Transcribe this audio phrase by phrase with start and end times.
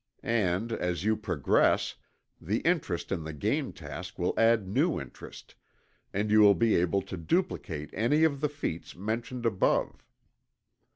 [0.23, 1.93] And, as you progress,
[2.41, 5.53] the interest in the game task will add new interest,
[6.11, 10.03] and you will be able to duplicate any of the feats mentioned above.